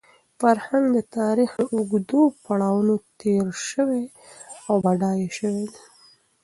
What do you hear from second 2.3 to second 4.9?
پړاوونو تېر شوی او